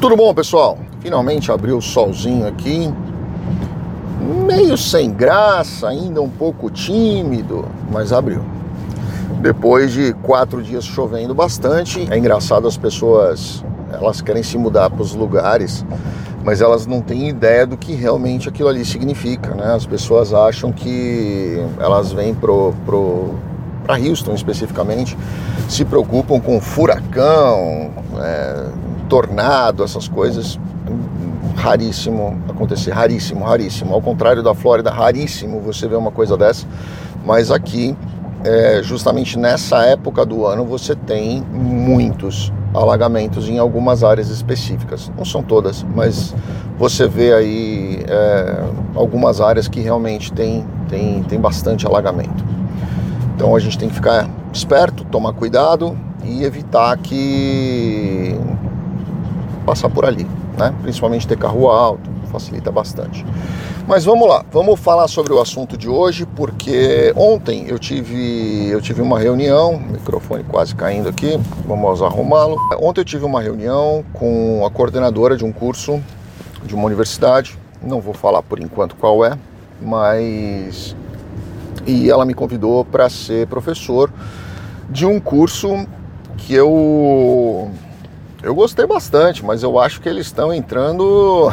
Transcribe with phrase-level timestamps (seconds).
[0.00, 0.78] Tudo bom, pessoal?
[1.00, 2.90] Finalmente abriu o solzinho aqui.
[4.46, 8.42] Meio sem graça, ainda um pouco tímido, mas abriu.
[9.42, 15.02] Depois de quatro dias chovendo bastante, é engraçado as pessoas elas querem se mudar para
[15.02, 15.84] os lugares,
[16.42, 19.74] mas elas não têm ideia do que realmente aquilo ali significa, né?
[19.74, 23.34] As pessoas acham que elas vêm pro, pro
[23.84, 25.14] para Houston especificamente,
[25.68, 28.66] se preocupam com furacão, é,
[29.10, 30.58] tornado, essas coisas.
[31.56, 33.92] Raríssimo acontecer, raríssimo, raríssimo.
[33.92, 36.66] Ao contrário da Flórida, raríssimo você ver uma coisa dessa.
[37.26, 37.94] Mas aqui,
[38.42, 45.12] é, justamente nessa época do ano, você tem muitos alagamentos em algumas áreas específicas.
[45.18, 46.34] Não são todas, mas
[46.78, 48.64] você vê aí é,
[48.94, 52.42] algumas áreas que realmente tem, tem, tem bastante alagamento.
[53.34, 58.38] Então a gente tem que ficar esperto, tomar cuidado e evitar que
[59.70, 60.26] passar por ali,
[60.58, 60.74] né?
[60.82, 63.24] Principalmente ter carro alto, facilita bastante.
[63.86, 68.80] Mas vamos lá, vamos falar sobre o assunto de hoje, porque ontem eu tive, eu
[68.80, 72.56] tive uma reunião, microfone quase caindo aqui, vamos arrumá-lo.
[72.80, 76.02] Ontem eu tive uma reunião com a coordenadora de um curso
[76.64, 79.38] de uma universidade, não vou falar por enquanto qual é,
[79.80, 80.96] mas
[81.86, 84.10] e ela me convidou para ser professor
[84.90, 85.86] de um curso
[86.36, 87.70] que eu
[88.42, 91.52] eu gostei bastante, mas eu acho que eles estão entrando,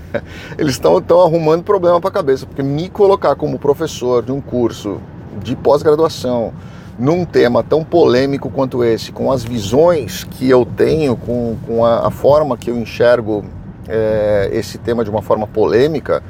[0.58, 5.00] eles estão arrumando problema para a cabeça, porque me colocar como professor de um curso
[5.42, 6.52] de pós-graduação
[6.98, 12.06] num tema tão polêmico quanto esse, com as visões que eu tenho, com, com a,
[12.06, 13.44] a forma que eu enxergo
[13.88, 16.22] é, esse tema de uma forma polêmica,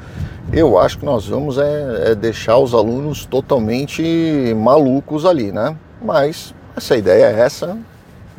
[0.51, 5.75] eu acho que nós vamos é, é deixar os alunos totalmente malucos ali, né?
[6.01, 7.77] Mas essa ideia é essa,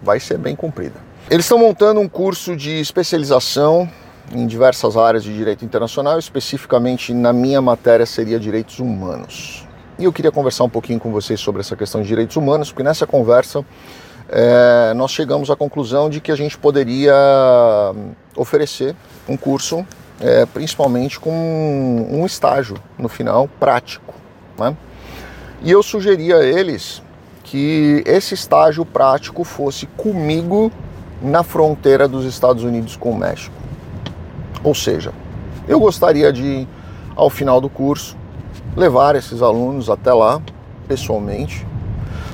[0.02, 1.07] vai ser bem cumprida.
[1.30, 3.86] Eles estão montando um curso de especialização
[4.32, 9.68] em diversas áreas de direito internacional, especificamente na minha matéria seria direitos humanos.
[9.98, 12.82] E eu queria conversar um pouquinho com vocês sobre essa questão de direitos humanos, porque
[12.82, 13.62] nessa conversa
[14.30, 17.14] é, nós chegamos à conclusão de que a gente poderia
[18.34, 18.96] oferecer
[19.28, 19.86] um curso,
[20.22, 24.14] é, principalmente com um estágio no final prático.
[24.58, 24.74] Né?
[25.62, 27.02] E eu sugeri a eles
[27.44, 30.72] que esse estágio prático fosse comigo
[31.22, 33.54] na fronteira dos Estados Unidos com o México.
[34.62, 35.12] Ou seja,
[35.66, 36.66] eu gostaria de,
[37.14, 38.16] ao final do curso,
[38.76, 40.40] levar esses alunos até lá,
[40.86, 41.66] pessoalmente,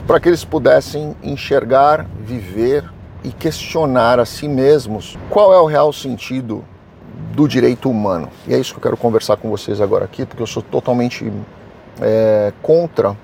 [0.07, 2.85] para que eles pudessem enxergar, viver
[3.23, 6.63] e questionar a si mesmos qual é o real sentido
[7.35, 8.29] do direito humano.
[8.47, 11.33] E é isso que eu quero conversar com vocês agora aqui, porque eu sou totalmente
[12.01, 13.17] é, contra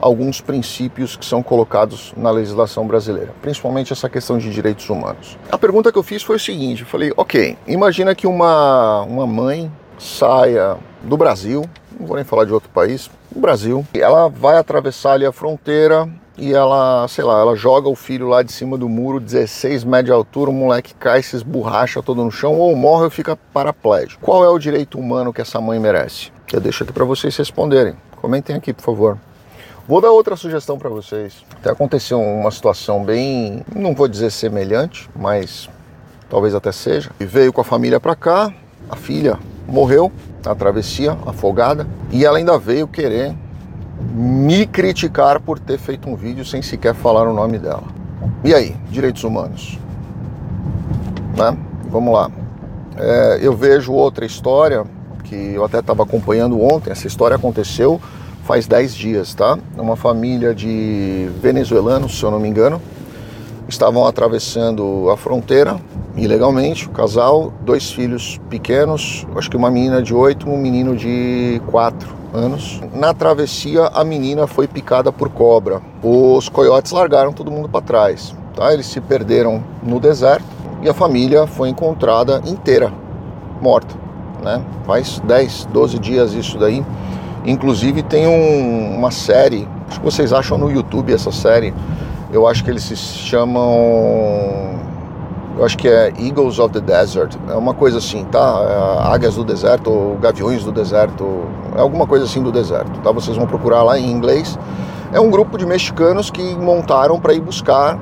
[0.00, 5.36] alguns princípios que são colocados na legislação brasileira, principalmente essa questão de direitos humanos.
[5.50, 9.26] A pergunta que eu fiz foi o seguinte: eu falei, ok, imagina que uma, uma
[9.26, 11.64] mãe saia do Brasil,
[11.98, 15.32] não vou nem falar de outro país, do Brasil, e ela vai atravessar ali a
[15.32, 16.08] fronteira
[16.38, 20.06] e ela, sei lá, ela joga o filho lá de cima do muro, 16 metros
[20.06, 24.24] de altura, o moleque cai, se esborracha todo no chão, ou morre ou fica paraplégico.
[24.24, 26.30] Qual é o direito humano que essa mãe merece?
[26.52, 27.96] Eu deixo aqui para vocês responderem.
[28.20, 29.18] Comentem aqui, por favor.
[29.88, 31.42] Vou dar outra sugestão para vocês.
[31.50, 35.66] Até aconteceu uma situação bem, não vou dizer semelhante, mas
[36.28, 37.10] talvez até seja.
[37.18, 38.52] E veio com a família para cá,
[38.86, 40.12] a filha morreu
[40.44, 43.34] na travessia, afogada, e ela ainda veio querer
[44.12, 47.84] me criticar por ter feito um vídeo sem sequer falar o nome dela.
[48.44, 49.78] E aí, direitos humanos?
[51.34, 51.56] Né?
[51.84, 52.30] Vamos lá.
[52.94, 54.84] É, eu vejo outra história
[55.24, 56.90] que eu até estava acompanhando ontem.
[56.90, 57.98] Essa história aconteceu
[58.48, 59.58] faz 10 dias, tá?
[59.76, 62.80] Uma família de venezuelanos, se eu não me engano,
[63.68, 65.78] estavam atravessando a fronteira
[66.16, 71.60] ilegalmente, o casal, dois filhos pequenos, acho que uma menina de 8, um menino de
[71.66, 72.80] 4 anos.
[72.94, 75.82] Na travessia, a menina foi picada por cobra.
[76.02, 78.72] Os coiotes largaram todo mundo para trás, tá?
[78.72, 80.46] Eles se perderam no deserto
[80.82, 82.90] e a família foi encontrada inteira,
[83.60, 83.94] morta,
[84.42, 84.64] né?
[84.86, 86.82] Faz 10, 12 dias isso daí.
[87.48, 91.72] Inclusive tem um, uma série, acho que vocês acham no YouTube essa série.
[92.30, 93.64] Eu acho que eles se chamam.
[95.56, 97.36] Eu acho que é Eagles of the Desert.
[97.48, 99.00] É uma coisa assim, tá?
[99.08, 101.24] É Águias do Deserto ou Gaviões do Deserto.
[101.74, 103.10] É alguma coisa assim do deserto, tá?
[103.12, 104.58] Vocês vão procurar lá em inglês.
[105.12, 107.98] É um grupo de mexicanos que montaram para ir buscar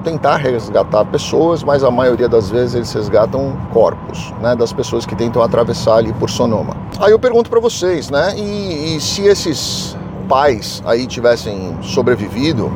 [0.00, 5.14] tentar resgatar pessoas, mas a maioria das vezes eles resgatam corpos, né, das pessoas que
[5.14, 6.76] tentam atravessar ali por Sonoma.
[6.98, 9.96] Aí eu pergunto para vocês, né, e, e, se esses
[10.28, 12.72] pais aí tivessem sobrevivido,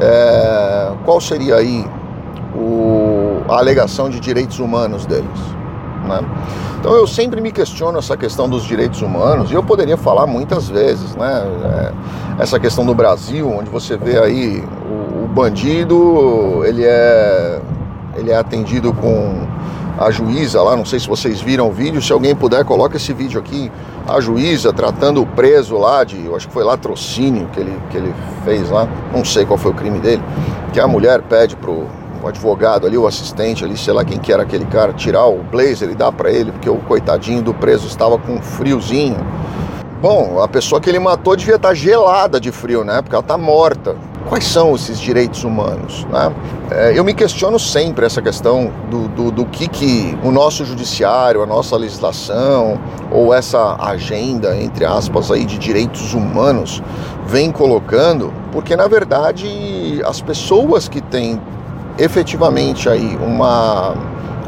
[0.00, 1.84] é, qual seria aí
[2.54, 5.58] o, a alegação de direitos humanos deles.
[6.04, 6.20] Né?
[6.80, 10.68] Então eu sempre me questiono essa questão dos direitos humanos e eu poderia falar muitas
[10.68, 11.42] vezes, né?
[11.64, 14.64] É, essa questão do Brasil, onde você vê aí
[15.38, 17.60] bandido, ele é,
[18.16, 19.46] ele é atendido com
[19.96, 23.12] a juíza lá, não sei se vocês viram o vídeo, se alguém puder, coloca esse
[23.12, 23.70] vídeo aqui,
[24.08, 27.96] a juíza tratando o preso lá de, eu acho que foi latrocínio que ele, que
[27.96, 28.12] ele
[28.44, 30.22] fez lá, não sei qual foi o crime dele,
[30.72, 31.86] que a mulher pede pro
[32.20, 35.40] o advogado ali, o assistente ali, sei lá quem que era aquele cara, tirar o
[35.44, 39.24] blazer e dar para ele, porque o coitadinho do preso estava com um friozinho.
[40.02, 43.02] Bom, a pessoa que ele matou devia estar tá gelada de frio, né?
[43.02, 43.96] Porque ela está morta.
[44.26, 46.04] Quais são esses direitos humanos?
[46.10, 46.32] Né?
[46.70, 51.42] É, eu me questiono sempre essa questão do, do, do, que, que o nosso judiciário,
[51.42, 52.78] a nossa legislação
[53.10, 56.82] ou essa agenda, entre aspas, aí, de direitos humanos
[57.26, 61.40] vem colocando, porque na verdade as pessoas que têm
[61.98, 63.94] efetivamente aí uma,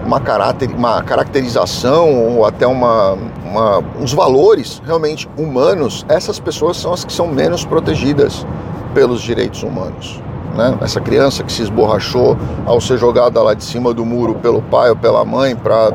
[0.04, 6.92] uma, caráter, uma caracterização ou até uma, uma, uns valores realmente humanos, essas pessoas são
[6.92, 8.46] as que são menos protegidas
[8.94, 10.20] pelos direitos humanos.
[10.56, 10.76] Né?
[10.80, 14.90] Essa criança que se esborrachou ao ser jogada lá de cima do muro pelo pai
[14.90, 15.92] ou pela mãe para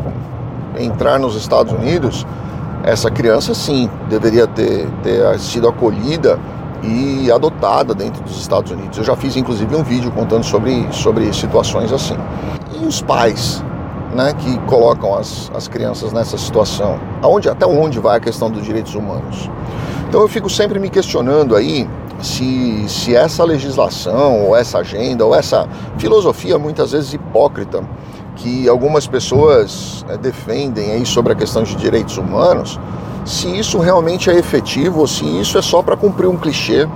[0.77, 2.25] entrar nos Estados Unidos,
[2.83, 6.39] essa criança sim deveria ter, ter sido acolhida
[6.83, 8.97] e adotada dentro dos Estados Unidos.
[8.97, 12.17] Eu já fiz inclusive um vídeo contando sobre, sobre situações assim.
[12.79, 13.63] E os pais
[14.13, 16.99] né, que colocam as, as crianças nessa situação?
[17.21, 19.49] Aonde, até onde vai a questão dos direitos humanos?
[20.07, 21.89] Então eu fico sempre me questionando aí
[22.21, 25.67] se, se essa legislação, ou essa agenda, ou essa
[25.97, 27.83] filosofia muitas vezes hipócrita
[28.35, 32.79] que algumas pessoas é, defendem aí sobre a questão de direitos humanos,
[33.23, 36.87] se isso realmente é efetivo ou se isso é só para cumprir um clichê,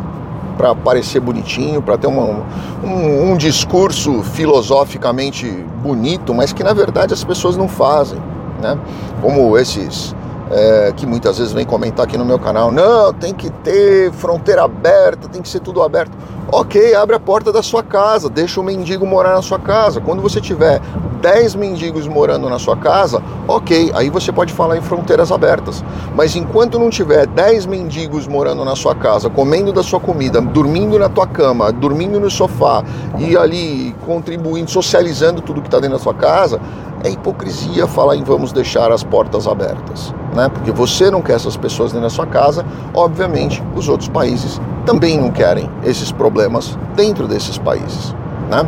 [0.57, 2.43] para parecer bonitinho, para ter uma,
[2.83, 5.47] um, um discurso filosoficamente
[5.81, 8.19] bonito, mas que na verdade as pessoas não fazem.
[8.61, 8.77] Né?
[9.21, 10.13] Como esses
[10.51, 14.63] é, que muitas vezes vem comentar aqui no meu canal, não, tem que ter fronteira
[14.63, 16.11] aberta, tem que ser tudo aberto.
[16.51, 20.01] Ok, abre a porta da sua casa, deixa o mendigo morar na sua casa.
[20.01, 20.81] Quando você tiver
[21.21, 25.83] 10 mendigos morando na sua casa, ok, aí você pode falar em fronteiras abertas.
[26.15, 30.97] Mas enquanto não tiver 10 mendigos morando na sua casa, comendo da sua comida, dormindo
[30.97, 32.83] na tua cama, dormindo no sofá
[33.19, 36.59] e ali contribuindo, socializando tudo que está dentro da sua casa,
[37.03, 40.49] é hipocrisia falar em vamos deixar as portas abertas, né?
[40.49, 45.17] Porque você não quer essas pessoas dentro da sua casa, obviamente os outros países também
[45.17, 48.13] não querem esses problemas dentro desses países,
[48.49, 48.67] né?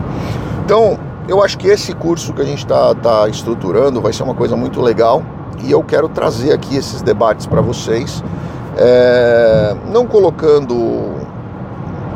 [0.65, 0.97] Então,
[1.27, 4.55] eu acho que esse curso que a gente está tá estruturando vai ser uma coisa
[4.55, 5.23] muito legal
[5.63, 8.23] e eu quero trazer aqui esses debates para vocês,
[8.77, 11.11] é, não colocando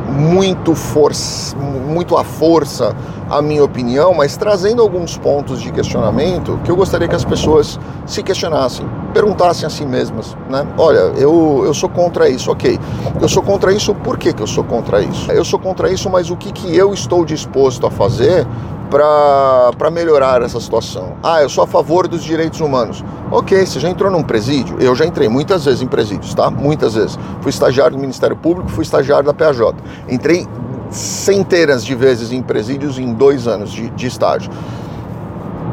[0.10, 2.96] muito, força, muito à força
[3.30, 7.80] a minha opinião, mas trazendo alguns pontos de questionamento que eu gostaria que as pessoas
[8.06, 10.68] se questionassem, perguntassem a si mesmas, né?
[10.78, 12.80] Olha, eu, eu sou contra isso, ok.
[13.19, 15.31] Eu sou contra isso, por que, que eu sou contra isso?
[15.31, 18.46] Eu sou contra isso, mas o que, que eu estou disposto a fazer
[18.90, 21.18] para melhorar essa situação.
[21.24, 23.04] Ah, eu sou a favor dos direitos humanos.
[23.32, 24.78] Ok, você já entrou num presídio?
[24.80, 26.50] Eu já entrei muitas vezes em presídios, tá?
[26.50, 27.18] Muitas vezes.
[27.42, 29.74] Fui estagiário do Ministério Público, fui estagiário da PAJ.
[30.08, 30.48] Entrei
[30.90, 34.52] centenas de vezes em presídios em dois anos de, de estágio.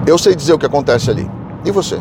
[0.07, 1.31] Eu sei dizer o que acontece ali.
[1.65, 2.01] E você?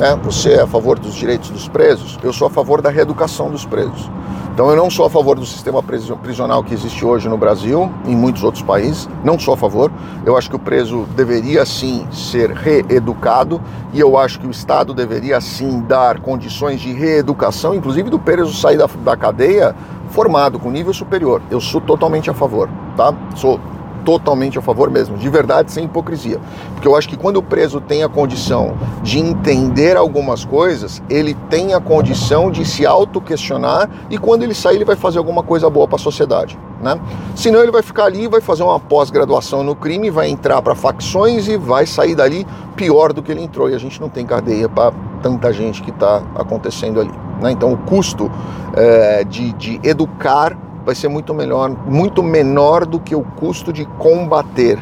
[0.00, 2.18] É, você é a favor dos direitos dos presos?
[2.20, 4.10] Eu sou a favor da reeducação dos presos.
[4.52, 8.14] Então eu não sou a favor do sistema prisional que existe hoje no Brasil, em
[8.14, 9.92] muitos outros países, não sou a favor.
[10.26, 13.60] Eu acho que o preso deveria sim ser reeducado
[13.92, 18.52] e eu acho que o Estado deveria sim dar condições de reeducação, inclusive do preso
[18.52, 19.76] sair da, da cadeia
[20.10, 21.40] formado, com nível superior.
[21.50, 23.14] Eu sou totalmente a favor, tá?
[23.36, 23.60] Sou
[24.04, 26.38] totalmente a favor mesmo, de verdade, sem hipocrisia.
[26.74, 31.34] Porque eu acho que quando o preso tem a condição de entender algumas coisas, ele
[31.48, 35.68] tem a condição de se auto-questionar e quando ele sair, ele vai fazer alguma coisa
[35.70, 36.58] boa para a sociedade.
[36.80, 37.00] Né?
[37.34, 41.48] Senão ele vai ficar ali, vai fazer uma pós-graduação no crime, vai entrar para facções
[41.48, 42.46] e vai sair dali
[42.76, 43.70] pior do que ele entrou.
[43.70, 44.92] E a gente não tem cadeia para
[45.22, 47.12] tanta gente que está acontecendo ali.
[47.40, 47.52] Né?
[47.52, 48.30] Então o custo
[48.76, 53.84] é, de, de educar vai ser muito melhor, muito menor do que o custo de
[53.84, 54.78] combater.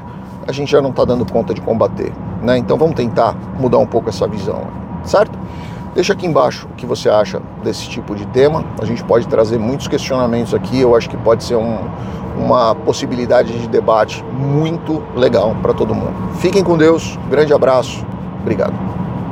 [0.47, 2.59] A gente já não está dando conta de combater, né?
[2.59, 4.67] Então vamos tentar mudar um pouco essa visão,
[5.05, 5.39] certo?
[5.95, 8.65] Deixa aqui embaixo o que você acha desse tipo de tema.
[8.81, 10.81] A gente pode trazer muitos questionamentos aqui.
[10.81, 11.79] Eu acho que pode ser um,
[12.39, 16.15] uma possibilidade de debate muito legal para todo mundo.
[16.39, 17.19] Fiquem com Deus.
[17.29, 18.05] Grande abraço.
[18.41, 18.92] Obrigado.